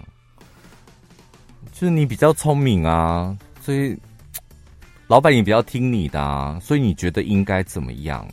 [1.71, 3.97] 就是你比较聪明啊，所以
[5.07, 8.27] 老板也比较听你的啊，所以你觉得应该怎么样？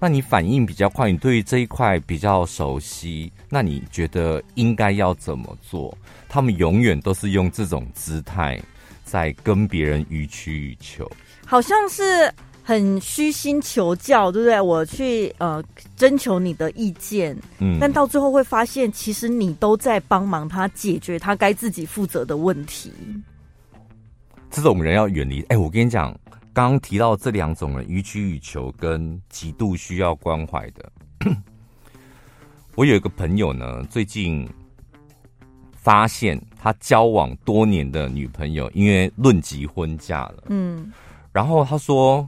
[0.00, 5.96] 那你反应比较快，你对于这一块比较熟悉，那你觉得应该要怎么做？
[6.28, 8.60] 他们永远都是用这种姿态
[9.04, 11.10] 在跟别人予取予求，
[11.46, 12.02] 好像是。
[12.66, 14.58] 很虚心求教，对不对？
[14.58, 15.62] 我去呃
[15.96, 22.90] 征求你的意见，嗯，但到最后会发现，其实你都在帮忙他解决他该自己负责的问题。
[24.50, 25.42] 这种人要远离。
[25.42, 26.10] 哎、欸，我跟你讲，
[26.54, 30.90] 刚刚提到这两种人，予取予求跟极度需要关怀的。
[32.76, 34.48] 我有一个朋友呢，最近
[35.76, 40.90] 发现他交往多年的女朋友因为论及婚嫁了，嗯，
[41.30, 42.26] 然后他说。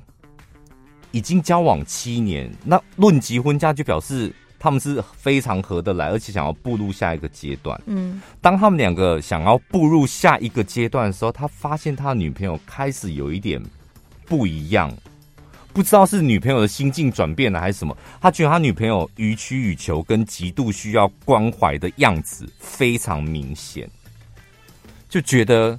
[1.17, 7.81] 已经交往七年，那论及婚嫁就表示他们是非常合得来，而且想要步入下一个阶段。
[7.87, 13.63] 嗯，当他们两个想要步入下一个阶段的时候，他发现他的女朋友开始有一点
[14.27, 14.95] 不一样，
[15.73, 17.97] 不知道是女朋友的心境转变了还是什么。
[18.21, 23.89] 他觉得他女朋友予取予求跟极度需要关怀的样子非常明显，
[25.09, 25.79] 就觉得，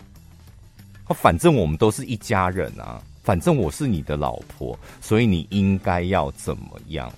[1.10, 3.00] 反正我们都是一家人啊。
[3.28, 7.12] 反正我是你的老婆，所以你应该要怎么样？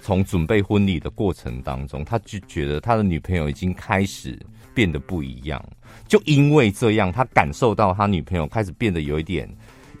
[0.00, 4.40] 从准备婚礼的过程当中，他就觉得他的女朋友已经开始
[4.72, 5.62] 变得不一样。
[6.08, 9.46] 就因为这样，他感受到他女朋友开始变得有一点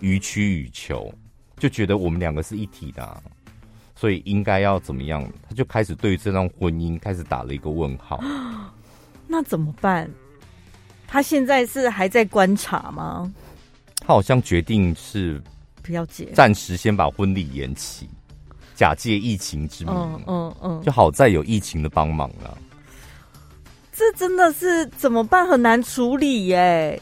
[0.00, 1.12] 予取予求，
[1.58, 3.22] 就觉得我们两个是一体的，
[3.94, 5.30] 所以应该要怎么样？
[5.46, 8.18] 他就开始对这段婚姻开始打了一个问号。
[9.28, 10.10] 那怎么办？
[11.06, 13.30] 他现在是还在观察吗？
[14.06, 15.42] 他好像决定是
[15.82, 18.06] 不要结，暂时先把婚礼延期，
[18.74, 19.94] 假借疫情之名。
[19.94, 22.58] 嗯嗯嗯，就好在有疫情的帮忙了。
[23.92, 25.48] 这真的是怎么办？
[25.48, 27.00] 很难处理耶。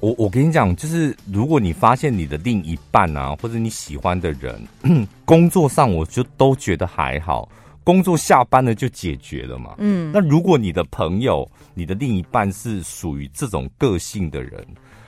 [0.00, 4.62] 我我跟你讲，就是如果你发现你的另一半啊，或者你喜欢的人，
[5.24, 7.48] 工作上我就都觉得还好，
[7.84, 9.74] 工作下班了就解决了嘛。
[9.78, 14.66] 嗯，那如果你的朋友、你的另一半是属于这种个性的人，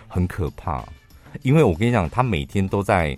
[0.09, 0.85] 很可怕。
[1.41, 3.17] 因为我跟你讲，他每天都在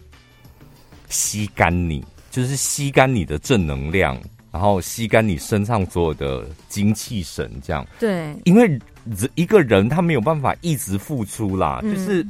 [1.08, 4.16] 吸干你，就是吸干你的正能量，
[4.50, 7.86] 然后吸干你身上所有的精气神，这样。
[7.98, 8.80] 对，因为
[9.34, 12.26] 一个人他没有办法一直付出啦，嗯、就是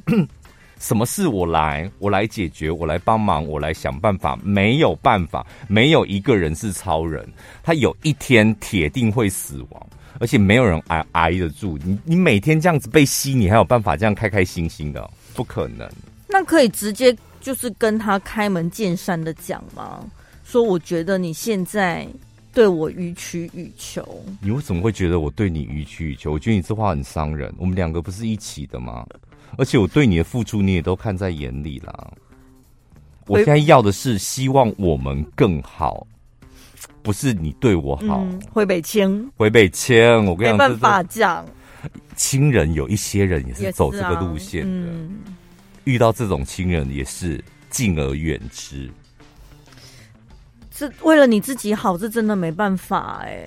[0.85, 7.27] 什么事我来，我来解决，我来帮忙，我来想办法，没有办法，没有一个人是超人，
[7.62, 9.87] 他有一天铁定会死亡，
[10.20, 11.79] 而且没有人挨挨得住。
[11.83, 15.11] 你你每天这样子被吸，你还有办法这样开开心心的？
[15.35, 15.90] 不可能，
[16.29, 20.05] 那可以直接就是跟他开门见山的讲吗？
[20.44, 22.07] 说我觉得你现在
[22.55, 24.25] 对我予取予求。
[24.40, 26.33] 你为什么会觉得我对你予取予求？
[26.33, 27.53] 我觉得你这话很伤人。
[27.59, 29.05] 我们两个不是一起的吗？
[29.59, 32.12] 而且我对你的付出你也都看在眼里啦。
[33.27, 36.07] 我现在要的是希望我们更好，
[37.03, 38.21] 不是你对我好。
[38.23, 41.45] 嗯、回北京，回北京，我跟你讲，没办法讲。
[42.17, 45.19] 亲人有一些人也是走这个路线的，嗯、
[45.85, 48.90] 遇到这种亲人也是敬而远之。
[50.77, 53.47] 这为了你自己好，这真的没办法哎。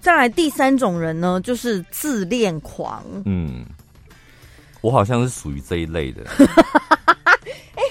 [0.00, 3.02] 再来第三种人呢，就是自恋狂。
[3.24, 3.64] 嗯，
[4.82, 6.22] 我好像是属于这一类的。
[7.76, 7.82] 哎，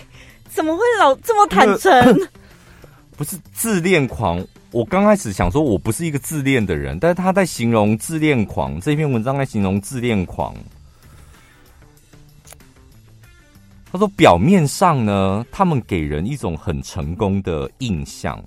[0.50, 2.30] 怎么会老这么坦诚？
[3.18, 4.46] 不是自恋狂。
[4.72, 10.56] 我刚开始想说，我不是一个自恋的人，但是他在形容自恋狂这篇文章，在形容自恋狂。
[13.94, 18.44] 他说，表面上呢，他们给人一种很成功的印象，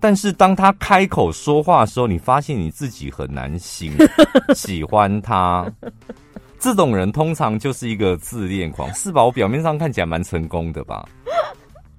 [0.00, 3.92] 但是当他开口说话的时候，你发现你自己很难喜
[4.56, 5.70] 喜欢他。
[6.58, 9.22] 这种人通常就是一个自恋狂，是吧？
[9.22, 11.06] 我表面上看起来蛮成功的吧？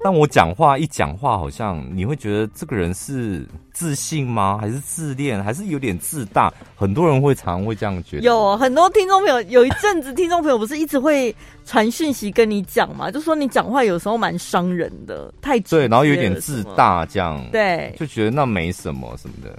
[0.03, 4.57] 但我讲话一讲话，好像你会觉得这个人是自信吗？
[4.59, 5.41] 还是自恋？
[5.41, 6.53] 还是有点自大？
[6.75, 8.23] 很多人会常常会这样觉得。
[8.23, 11.33] 有很多听众朋友，有一阵子听众朋友不是一直会
[11.65, 19.57] 传讯息跟你讲嘛，就说你讲话有时候蛮伤人的，太对，然后有点自大，这样对，就觉得那没什么什么的。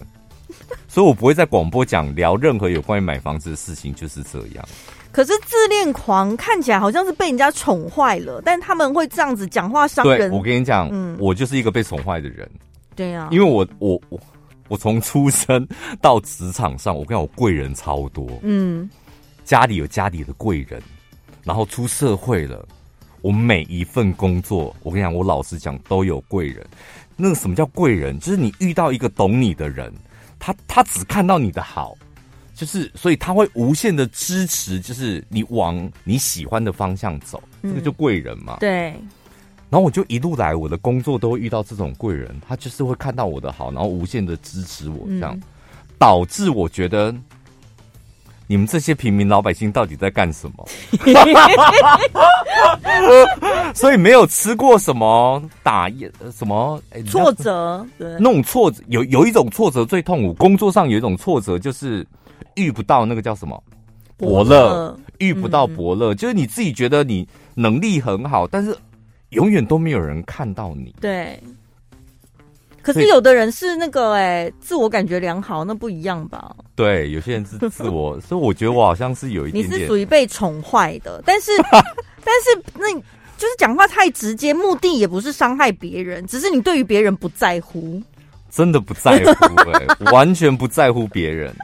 [0.86, 4.64] 所以我不会在广播讲聊任何有关于买房子的事情，就是这样。
[5.14, 10.28] 可是自恋狂看起来好像是被人家宠坏了，但他们会这样子讲话伤人。
[10.28, 12.50] 对，我跟你讲，嗯，我就是一个被宠坏的人。
[12.96, 14.18] 对呀、啊，因为我我我
[14.66, 15.64] 我从出生
[16.02, 18.26] 到职场上，我跟你讲，我贵人超多。
[18.42, 18.90] 嗯，
[19.44, 20.82] 家里有家里的贵人，
[21.44, 22.66] 然后出社会了，
[23.20, 26.66] 我每一份工作，我跟你讲，我老实讲都有贵人。
[27.16, 28.18] 那个什么叫贵人？
[28.18, 29.94] 就是你遇到一个懂你的人，
[30.40, 31.96] 他他只看到你的好。
[32.54, 38.58] 就是，所以他会无限的支持，就是你往你喜欢的方向走，这个就贵人嘛。
[38.60, 38.94] 对。
[39.70, 45.36] 然后我就一路来，我的工作都会遇到这种贵人，他就是会看到我的好，然后无限的支持我，这样
[45.98, 47.12] 导致我觉得
[48.46, 50.68] 你们这些平民老百姓到底在干什么？
[53.74, 55.90] 所以没有吃过什么打
[56.32, 62.06] 什么挫折，对，那种挫折有有一种挫折最痛苦，工作上有一种挫折就是。
[62.56, 63.60] 遇不到那个叫什么
[64.16, 67.26] 伯乐，遇不到伯乐，就是你自己觉得你
[67.56, 68.78] 能力很好，但是
[69.30, 70.94] 永远都没有人看到你。
[71.00, 71.36] 对，
[72.84, 76.54] 可是有的人是那个哎、欸，自我感觉良好，那不一样吧？
[76.76, 81.50] 对，有些人是自我， 所以我觉得我好像是有一点点，你是属于被宠坏的，但是
[82.22, 82.92] 但是那
[83.36, 88.02] 就是讲话太直接，目的也不是伤害别人，只是你对于别人不在乎，
[88.50, 91.54] 真的不在乎、欸，哎，完全不在乎别人。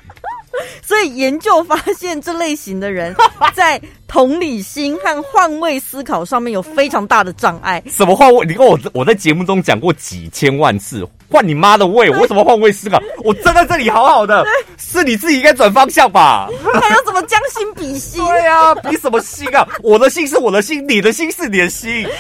[0.83, 3.15] 所以研究发现，这类型的人
[3.55, 7.83] 在同理心和换位思考上面有非常大的障碍。
[7.89, 8.45] 什么换位？
[8.47, 12.11] 你跟我我在节目中讲过几千万次，换你妈的位！
[12.11, 13.01] 我怎么换位思考？
[13.23, 14.45] 我站在这里好好的，
[14.79, 16.49] 是你自己应该转方向吧？
[16.81, 18.21] 还要怎么将心比心？
[18.27, 19.67] 对呀、啊，比什么心啊？
[19.83, 22.03] 我的心是我的心，你的心是你的心。
[22.03, 22.11] 对，你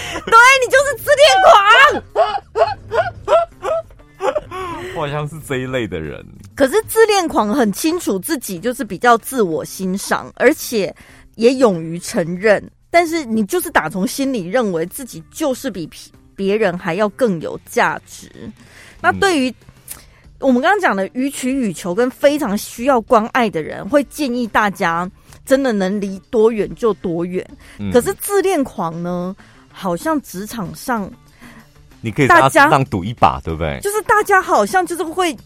[0.70, 1.50] 就是自恋狂。
[4.94, 6.24] 我好像是这一类的人。
[6.54, 10.94] 可是自恋狂很清楚自己就是比较自我欣赏，而且
[11.36, 12.62] 也勇于承认。
[12.90, 15.88] 但是你就是打从心里认为自己就是比
[16.34, 18.28] 别人还要更有价值。
[19.00, 19.54] 那对于
[20.40, 25.08] 我们刚刚讲的予取予求跟非常需要关爱的人，会建议大家
[25.44, 27.46] 真的能离多远就多远。
[27.92, 29.36] 可是自恋狂呢，
[29.70, 31.10] 好像职场上
[32.00, 33.78] 你可以大家当赌一把，对不对？
[33.80, 35.36] 就是大家好像就是会。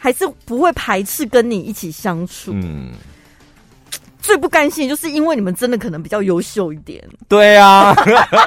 [0.00, 2.52] 还是不会排斥跟你一起相处。
[2.54, 2.92] 嗯，
[4.20, 7.02] 最不甘心就是因为你们真的可能比较优秀一点。
[7.26, 7.92] 对啊，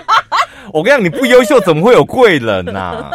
[0.72, 3.12] 我跟你讲，你不优秀怎么会有贵人呐、啊？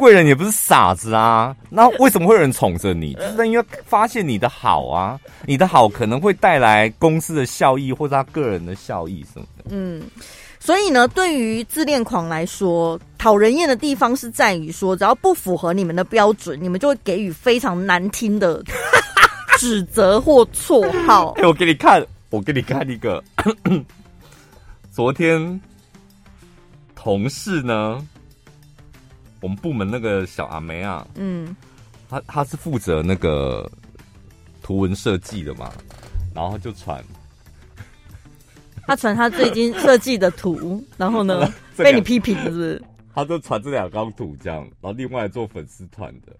[0.00, 1.54] 贵人也不是傻子啊。
[1.68, 3.12] 那为什么会有人宠着你？
[3.12, 9.64] 就是因为发现你的好啊，你的好可能会带来公司的效益或者他个人的效益什么的。
[9.68, 10.02] 嗯。
[10.66, 18.60] 所以呢，对于自恋狂来说，讨人厌的地方是在于说，只要不符合你们的标准，你们就会给予非常难听的
[19.60, 21.30] 指责或绰号。
[21.38, 23.22] 哎、欸，我给你看，我给你看一个。
[24.90, 25.60] 昨天
[26.96, 28.04] 同事呢，
[29.40, 31.54] 我们部门那个小阿梅啊，嗯，
[32.10, 33.70] 他他是负责那个
[34.64, 35.70] 图文设计的嘛，
[36.34, 37.00] 然后就传。
[38.86, 42.80] 他传他最近设计的图，然后呢 被你批评是不是？
[43.14, 46.32] 他就传这两张图这样，然后另外做粉丝团的，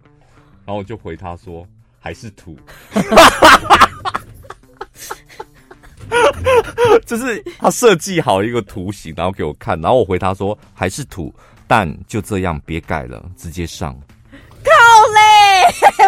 [0.64, 1.66] 然后我就回他说
[1.98, 2.56] 还是图，
[7.04, 11.34] 就是他设计好一个图形，然后给我看，然后我回他说还是图，
[11.66, 13.98] 但就这样别改了，直接上。
[14.62, 14.70] 靠
[15.12, 15.20] 嘞！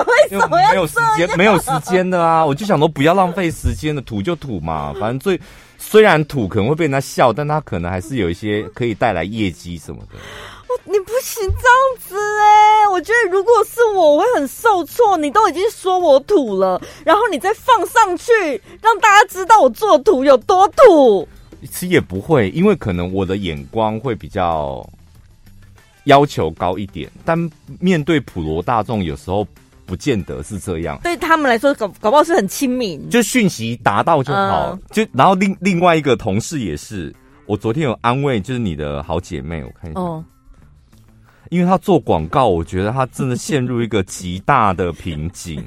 [0.05, 1.39] 为什么要没有时间？
[1.39, 2.45] 没有时间的啊！
[2.45, 5.41] 我就想说不要浪费时间的，土就土嘛，反正最。
[5.79, 10.19] 虽然土可能会被人家笑，但他可能还是有一些可以带来业绩什么的。
[10.85, 12.89] 你不行这样子哎、欸！
[12.89, 15.17] 我觉得如果是我，我会很受挫。
[15.17, 18.33] 你都已经说我土了，然后你再放上去，
[18.83, 21.27] 让大家知道我做土有多土。
[21.63, 24.87] 其实也不会，因为可能我的眼光会比较
[26.05, 27.51] 要求高一点，但
[27.81, 29.47] 面对普罗大众，有时候。
[29.89, 34.39] 不见得是这样，对他们来说，搞搞不好是很亲民，就讯息达到就好。
[34.39, 37.11] 呃、就然后另另外一个同事也是，
[37.47, 40.23] 我昨天有安慰，就是你的好姐妹，我看一下，哦、
[41.49, 45.65] 因为她做广告，我觉得她真的陷入一个极大的瓶颈。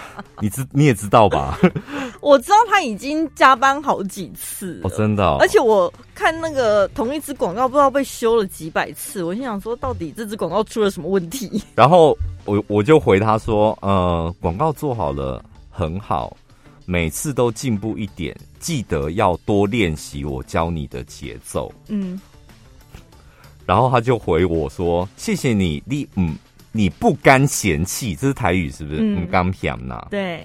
[0.40, 1.58] 你知你也知道吧？
[2.20, 5.92] 我知道他已经加班好几次，哦，真的、哦，而且我。
[6.14, 9.24] 看那个同一支广告，不知道被修了几百次。
[9.24, 11.60] 我心想说，到底这支广告出了什么问题？
[11.74, 16.36] 然后我我就回他说，呃，广告做好了，很好，
[16.84, 21.72] 每次都进步一点，记得要多练习我教你的节奏。
[21.88, 22.20] 嗯。
[23.66, 26.36] 然后他就回我说：“谢谢你，你嗯，
[26.72, 29.00] 你不甘嫌弃，这是台语是不是？
[29.00, 30.06] 嗯，甘嫌呐。
[30.10, 30.44] 对。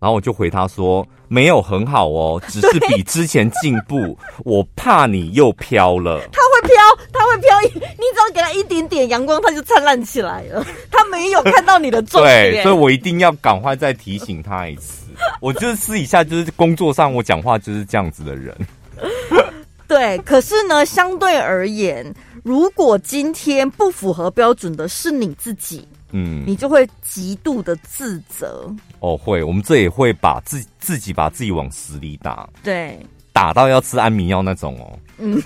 [0.00, 4.18] 然后我就回他说：没有很好哦，只是比之前进步。
[4.44, 6.20] 我怕你又飘了。
[6.30, 6.76] 他会飘，
[7.10, 7.70] 他会飘，你
[8.12, 10.62] 只要给他一点点阳光，他就灿烂起来了。
[10.92, 15.06] 他没有看到你的重点，对，所以我一定要赶快再提醒他一次。
[15.40, 18.54] 我就是私底下就是工作上我讲话就是这样子的人。
[19.86, 22.12] ”对，可是呢，相对而言，
[22.44, 28.70] 如果今天不符合标准的是你自己，嗯，你就会极度的自责。
[29.00, 33.00] 哦，会，我们这也会把自自己把自己往死里打，对，
[33.32, 34.98] 打到要吃安眠药那种哦。
[35.16, 35.42] 嗯，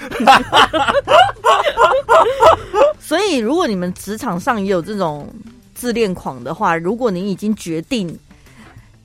[2.98, 5.32] 所以如果你们职场上也有这种
[5.74, 8.18] 自恋狂的话，如果你已经决定。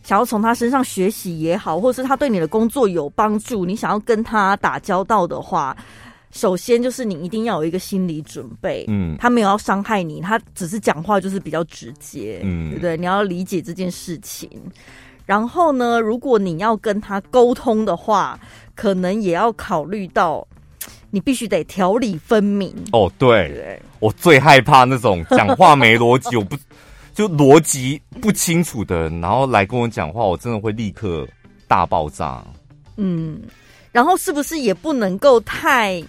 [0.06, 5.74] 想要从他身上学习也好，或是他对你的工作有帮助，你想要跟他打交道的话，
[6.34, 8.84] 首先就是你一定要有一个心理准备。
[8.90, 12.42] 嗯，他没有要伤害你，他只是讲话就是比较直接。
[12.44, 12.98] 嗯，对不对？
[12.98, 14.50] 你要理解这件事情。
[15.26, 18.38] 然后呢，如果你要跟他沟通的话，
[18.76, 20.46] 可能也要考虑到，
[21.10, 22.76] 你必须得条理分明。
[22.92, 26.58] 哦，对，对我最害怕那种讲话没逻辑，我不。
[27.14, 31.28] 就逻辑不清楚的人，然后来跟我讲话，我真的会立刻
[31.68, 32.44] 大爆炸。
[32.98, 33.40] 嗯，
[33.92, 36.04] 然后是不是也不能够太，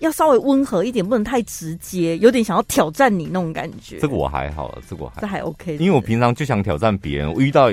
[0.00, 3.98] 要稍微温和一点，不能太直接，有点想要挑战你那种感觉。
[3.98, 7.32] 这个我还好，这个我还这还 OK，因为我平常就想挑战别人。
[7.32, 7.70] 我遇到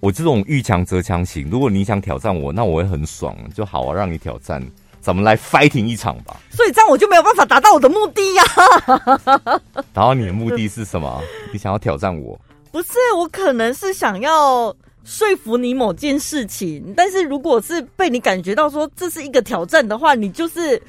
[0.00, 4.62] 我这种遇强则强型，如果你想挑战我，那我会很爽，就好啊，让你挑战。
[5.00, 6.36] 咱们来 fighting 一场吧！
[6.48, 8.44] 所以这样我就没有办法达到我的目的呀、
[8.86, 9.60] 啊。
[9.92, 11.20] 然后你的目的是什么？
[11.52, 12.40] 你想要挑战我？
[12.70, 16.94] 不是，我可能是想要说服你某件事情。
[16.96, 20.80] 但是如果是被你感觉到说这是一个挑战的话，你就是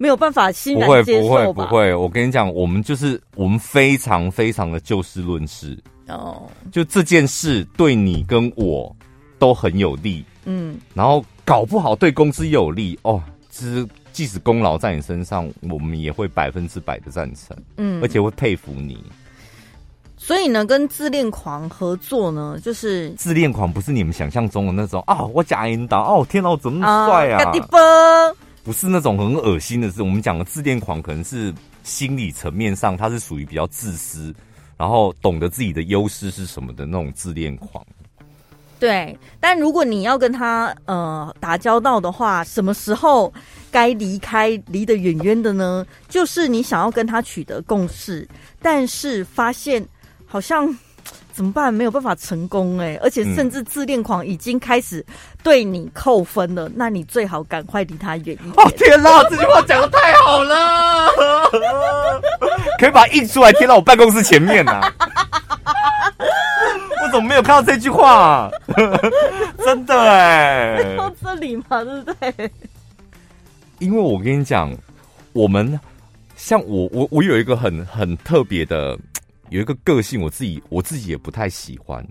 [0.00, 1.28] 没有办法欣然接受吧？
[1.28, 1.94] 不会，不会，不会。
[1.94, 5.78] 我跟你讲，我们就是我们非常非常的就事论事
[6.08, 6.44] 哦。
[6.72, 8.96] 就这件事对你跟我
[9.38, 13.22] 都很有利，嗯，然后搞不好对公司有利哦。
[13.50, 19.04] 其实，即使功劳在你身上，我们也会百分之百的赞成，嗯，而且会佩服你。
[20.16, 27.42] 所以呢，跟自恋狂合作呢，就是自恋狂不是你们想象中的那种啊，我假引导哦，天哪，我怎么那么帅啊？
[27.44, 27.52] 啊
[28.62, 30.02] 不是那种很恶心的事。
[30.02, 31.52] 我们讲的自恋狂，可能是
[31.82, 34.34] 心理层面上，他是属于比较自私，
[34.76, 37.84] 然后懂得自己的优势是什么的那种自恋狂。
[38.78, 43.30] 对，但如果你要跟他呃打交道的话，什么时候
[43.70, 45.86] 该离开，离得远远的呢？
[46.08, 48.26] 就是你想要跟他取得共识，
[48.62, 49.86] 但是发现
[50.24, 50.74] 好像
[51.40, 51.72] 怎么办？
[51.72, 55.02] 没有办法成功哎，而且甚至自恋狂已经开始
[55.42, 58.52] 对你扣分了，嗯、那你最好赶快离他远一点。
[58.58, 61.10] 哦天哪，这句话讲的太好了，
[62.78, 64.94] 可以把它印出来贴到我办公室前面呐、啊。
[67.02, 68.50] 我怎么没有看到这句话、啊？
[69.64, 72.50] 真的哎、欸，到这里嘛，对不对？
[73.78, 74.70] 因为我跟你讲，
[75.32, 75.80] 我们
[76.36, 78.98] 像我，我我有一个很很特别的，
[79.50, 82.04] 有一个个性，我自己我自己也不太喜欢，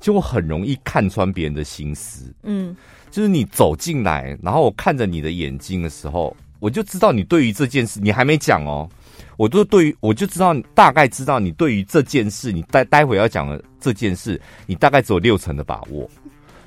[0.00, 2.34] 就我很容易看穿别人的心思。
[2.42, 2.74] 嗯，
[3.10, 8.88] 就是你走进来，然后我看着你的眼睛的时候，我就知道你对于这件事，你还没讲哦。
[9.36, 16.08] 我都对于，我就知道大概知道你对于这件事，你待待会要讲的这件事，你大概只有六成的把握。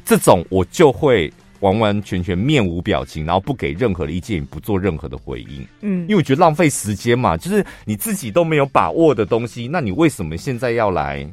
[0.05, 5.65] 这种我就会完完全全面无表情，然后不给任何的意见，不做任何的回应。
[5.81, 11.27] 嗯，因为我觉得浪费时间嘛，就是你自己都没有把握的东西，那你为什么现在要来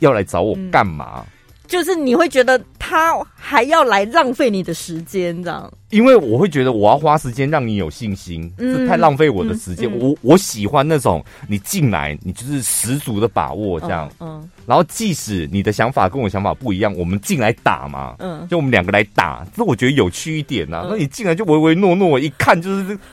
[0.00, 1.24] 要来找我干嘛？
[1.26, 1.26] 嗯
[1.70, 2.60] 就是你会觉得
[2.90, 5.72] 他还要来浪费你的时间，这样？
[5.90, 9.88] 因为我会觉得我要花时间让你有信心，这、嗯、太浪费我的时间。
[9.88, 14.10] 嗯嗯、我我喜欢那种你进来，你就是十足的把握这样。
[14.18, 14.40] 嗯。
[14.40, 18.16] 嗯然后即使你的想法跟我想法不一样，我们进来打嘛。
[18.18, 18.46] 嗯。
[18.48, 20.86] 就我们两个来打，这我觉得有趣一点呐、啊。
[20.90, 22.98] 那、嗯、你进来就唯唯诺诺，一看就是。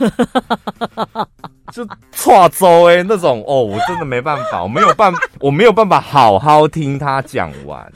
[1.73, 7.91] 就错周哎，那种哦，我真的没办法，我没有办，我没有办法好好听他讲完。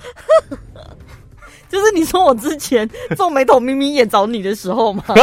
[1.72, 5.04] 就是你说我之前皱眉头、眯眯眼找你的时候吗？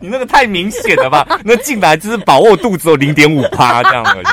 [0.00, 1.26] 你那个太明显了吧？
[1.44, 4.26] 那进来就是把握度只有零点五趴这样而已。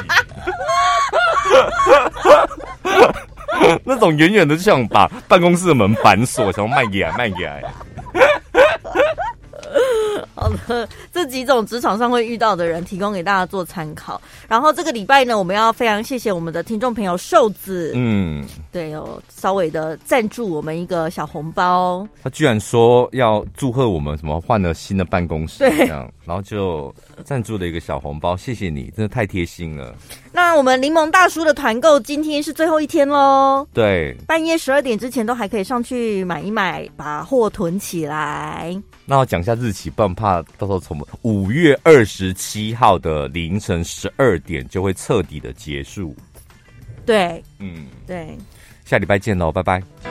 [3.85, 7.47] 那种远远的就想把办公室的门反锁，想要卖给卖给。
[10.41, 14.19] 好的这几种职场上会遇到的人，提供给大家做参考。
[14.47, 22.07] 然后这个礼拜呢，我们要非常谢谢我们的听众朋友瘦子，嗯，对哦，稍微的赞助我们一个小红包。
[22.23, 26.91] 他居然说要祝贺我们什么换了新的办公室，这样，然后就
[27.23, 29.93] 赞助了一个小红包，谢谢你，真的太贴心了。
[30.33, 38.75] 那我们柠檬大叔的团购今天是最后一天喽，对，半夜十二点之前都还可以上去买一买，把货囤起来。
[39.05, 46.15] 那我讲一下日期，不然怕到时候从五月二十七号的凌晨十二点就会彻底的结束。
[47.05, 48.37] 对，嗯，对，
[48.85, 50.10] 下礼拜见喽，拜拜。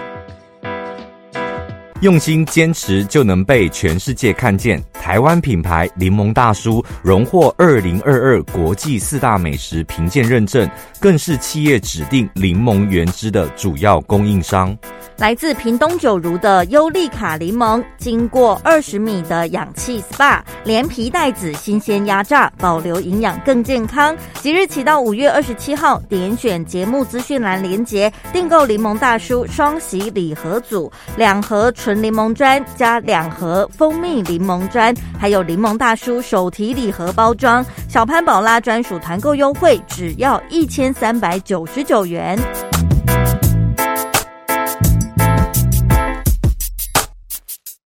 [2.00, 4.82] 用心坚持就能被全世界看见。
[4.94, 14.76] 台湾品牌柠檬大叔荣获二零二二国际四大美食评鉴认证，更是企业指定柠檬原汁的主要供应商。
[15.16, 24.16] 来自屏东九如的优利卡柠檬，经过二十米的氧气 SPA，连皮带籽新鲜压榨，保留营养更健康。
[24.40, 42.38] 即日起到五月二十七号，点选节目资讯栏连结，订购柠檬大叔双喜礼盒组，两盒纯柠檬砖加两盒蜂蜜柠檬砖，还有柠檬大叔手提礼盒包装，小潘宝拉专属团购优惠，只要一千三百九十九元。